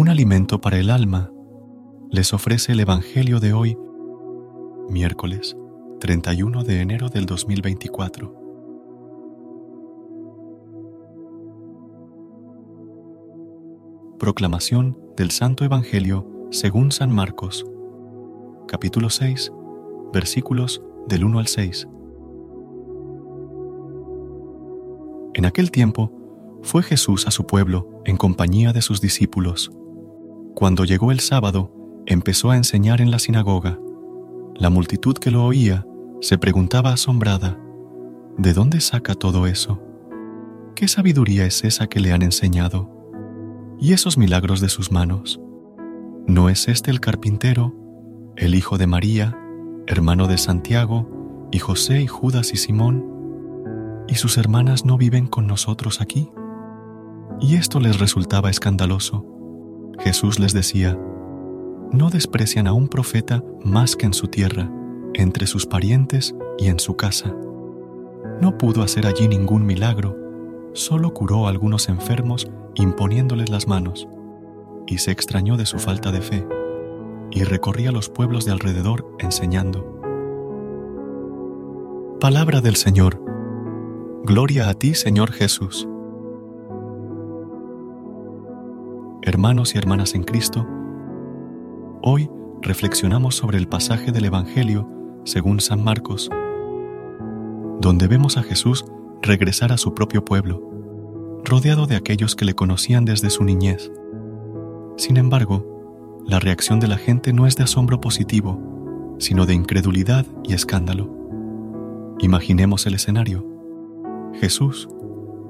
[0.00, 1.30] Un alimento para el alma,
[2.10, 3.76] les ofrece el Evangelio de hoy,
[4.88, 5.58] miércoles
[6.00, 8.34] 31 de enero del 2024.
[14.18, 17.66] Proclamación del Santo Evangelio según San Marcos,
[18.68, 19.52] capítulo 6,
[20.14, 21.88] versículos del 1 al 6.
[25.34, 26.10] En aquel tiempo
[26.62, 29.70] fue Jesús a su pueblo en compañía de sus discípulos
[30.60, 31.72] cuando llegó el sábado,
[32.04, 33.78] empezó a enseñar en la sinagoga.
[34.54, 35.86] La multitud que lo oía
[36.20, 37.58] se preguntaba asombrada,
[38.36, 39.82] ¿de dónde saca todo eso?
[40.76, 42.90] ¿Qué sabiduría es esa que le han enseñado?
[43.78, 45.40] ¿Y esos milagros de sus manos?
[46.26, 47.74] ¿No es este el carpintero,
[48.36, 49.38] el hijo de María,
[49.86, 54.04] hermano de Santiago, y José y Judas y Simón?
[54.08, 56.30] ¿Y sus hermanas no viven con nosotros aquí?
[57.40, 59.39] Y esto les resultaba escandaloso.
[60.00, 60.98] Jesús les decía,
[61.92, 64.70] no desprecian a un profeta más que en su tierra,
[65.12, 67.34] entre sus parientes y en su casa.
[68.40, 70.16] No pudo hacer allí ningún milagro,
[70.72, 74.08] solo curó a algunos enfermos imponiéndoles las manos,
[74.86, 76.46] y se extrañó de su falta de fe,
[77.30, 80.00] y recorría los pueblos de alrededor enseñando.
[82.20, 83.22] Palabra del Señor.
[84.24, 85.89] Gloria a ti, Señor Jesús.
[89.32, 90.66] Hermanos y hermanas en Cristo,
[92.02, 92.28] hoy
[92.62, 94.90] reflexionamos sobre el pasaje del Evangelio
[95.24, 96.28] según San Marcos,
[97.80, 98.84] donde vemos a Jesús
[99.22, 100.68] regresar a su propio pueblo,
[101.44, 103.92] rodeado de aquellos que le conocían desde su niñez.
[104.96, 110.26] Sin embargo, la reacción de la gente no es de asombro positivo, sino de incredulidad
[110.42, 111.08] y escándalo.
[112.18, 113.46] Imaginemos el escenario.
[114.40, 114.88] Jesús,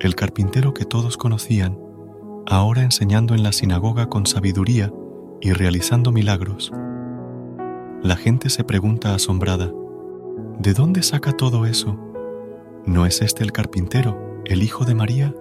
[0.00, 1.78] el carpintero que todos conocían,
[2.46, 4.92] ahora enseñando en la sinagoga con sabiduría
[5.40, 6.72] y realizando milagros.
[8.02, 9.72] La gente se pregunta asombrada,
[10.58, 11.98] ¿de dónde saca todo eso?
[12.86, 15.34] ¿No es este el carpintero, el hijo de María?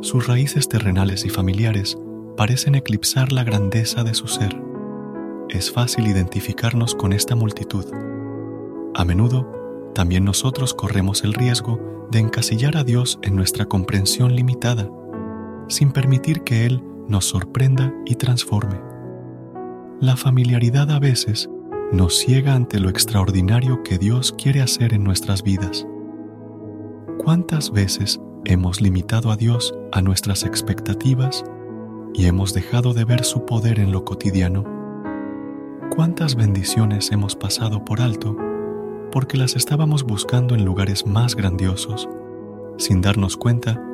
[0.00, 1.98] Sus raíces terrenales y familiares
[2.36, 4.60] parecen eclipsar la grandeza de su ser.
[5.48, 7.84] Es fácil identificarnos con esta multitud.
[8.94, 14.88] A menudo, también nosotros corremos el riesgo de encasillar a Dios en nuestra comprensión limitada
[15.70, 18.80] sin permitir que Él nos sorprenda y transforme.
[20.00, 21.48] La familiaridad a veces
[21.92, 25.86] nos ciega ante lo extraordinario que Dios quiere hacer en nuestras vidas.
[27.18, 31.44] ¿Cuántas veces hemos limitado a Dios a nuestras expectativas
[32.14, 34.64] y hemos dejado de ver su poder en lo cotidiano?
[35.94, 38.36] ¿Cuántas bendiciones hemos pasado por alto
[39.10, 42.08] porque las estábamos buscando en lugares más grandiosos,
[42.78, 43.84] sin darnos cuenta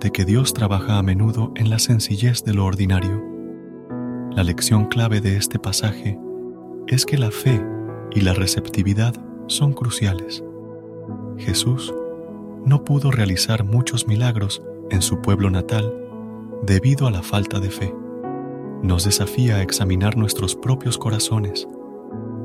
[0.00, 3.22] de que Dios trabaja a menudo en la sencillez de lo ordinario.
[4.30, 6.18] La lección clave de este pasaje
[6.86, 7.64] es que la fe
[8.12, 9.14] y la receptividad
[9.46, 10.44] son cruciales.
[11.38, 11.94] Jesús
[12.64, 15.92] no pudo realizar muchos milagros en su pueblo natal
[16.62, 17.94] debido a la falta de fe.
[18.82, 21.66] Nos desafía a examinar nuestros propios corazones.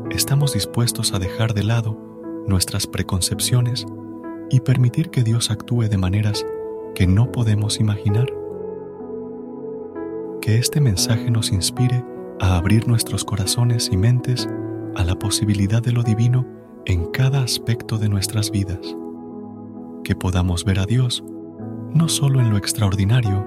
[0.10, 1.98] ¿Estamos dispuestos a dejar de lado
[2.48, 3.86] nuestras preconcepciones
[4.50, 6.46] y permitir que Dios actúe de maneras
[6.96, 8.28] que no podemos imaginar.
[10.42, 12.04] Que este mensaje nos inspire
[12.40, 14.50] a abrir nuestros corazones y mentes
[14.96, 16.46] a la posibilidad de lo divino
[16.86, 18.96] en cada aspecto de nuestras vidas.
[20.04, 21.24] Que podamos ver a Dios
[21.94, 23.46] no solo en lo extraordinario,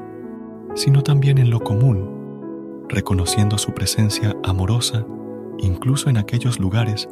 [0.74, 5.06] sino también en lo común, reconociendo su presencia amorosa
[5.58, 7.08] incluso en aquellos lugares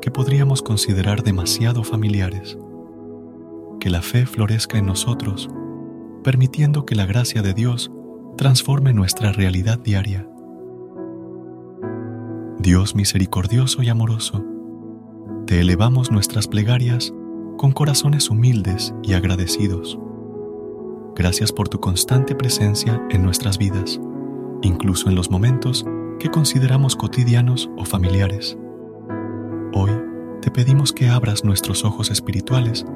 [0.00, 2.58] que podríamos considerar demasiado familiares.
[3.80, 5.48] Que la fe florezca en nosotros
[6.24, 7.92] permitiendo que la gracia de Dios
[8.36, 10.26] transforme nuestra realidad diaria.
[12.58, 14.42] Dios misericordioso y amoroso,
[15.46, 17.12] te elevamos nuestras plegarias
[17.58, 19.98] con corazones humildes y agradecidos.
[21.14, 24.00] Gracias por tu constante presencia en nuestras vidas,
[24.62, 25.84] incluso en los momentos
[26.18, 28.56] que consideramos cotidianos o familiares.
[29.74, 29.90] Hoy
[30.40, 32.86] te pedimos que abras nuestros ojos espirituales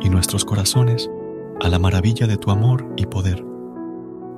[0.00, 1.10] y nuestros corazones
[1.60, 3.44] a la maravilla de tu amor y poder,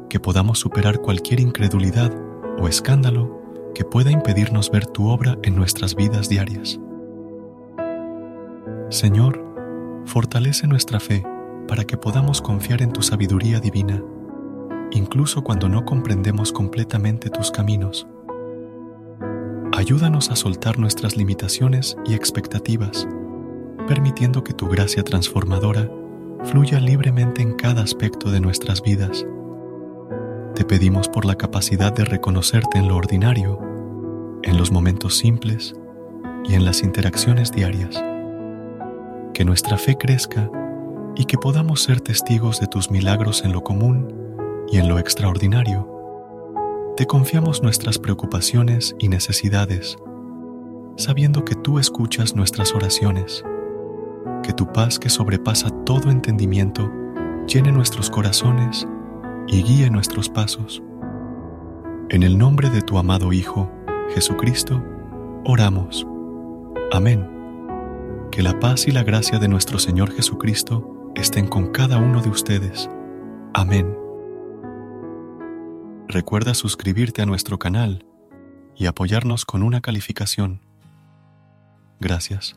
[0.08, 2.12] que podamos superar cualquier incredulidad
[2.58, 3.40] o escándalo
[3.74, 6.80] que pueda impedirnos ver tu obra en nuestras vidas diarias.
[8.88, 9.44] Señor,
[10.06, 11.24] fortalece nuestra fe
[11.68, 14.02] para que podamos confiar en tu sabiduría divina,
[14.90, 18.08] incluso cuando no comprendemos completamente tus caminos.
[19.72, 23.06] Ayúdanos a soltar nuestras limitaciones y expectativas,
[23.86, 25.88] permitiendo que tu gracia transformadora
[26.44, 29.26] fluya libremente en cada aspecto de nuestras vidas.
[30.54, 33.58] Te pedimos por la capacidad de reconocerte en lo ordinario,
[34.42, 35.74] en los momentos simples
[36.44, 38.02] y en las interacciones diarias.
[39.34, 40.50] Que nuestra fe crezca
[41.14, 44.12] y que podamos ser testigos de tus milagros en lo común
[44.70, 45.88] y en lo extraordinario.
[46.96, 49.98] Te confiamos nuestras preocupaciones y necesidades,
[50.96, 53.44] sabiendo que tú escuchas nuestras oraciones.
[54.50, 56.90] Que tu paz que sobrepasa todo entendimiento
[57.46, 58.84] llene nuestros corazones
[59.46, 60.82] y guíe nuestros pasos.
[62.08, 63.70] En el nombre de tu amado Hijo,
[64.12, 64.84] Jesucristo,
[65.44, 66.04] oramos.
[66.90, 67.30] Amén.
[68.32, 72.30] Que la paz y la gracia de nuestro Señor Jesucristo estén con cada uno de
[72.30, 72.90] ustedes.
[73.54, 73.96] Amén.
[76.08, 78.04] Recuerda suscribirte a nuestro canal
[78.74, 80.60] y apoyarnos con una calificación.
[82.00, 82.56] Gracias.